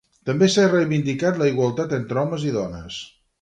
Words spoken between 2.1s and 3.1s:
homes i dones.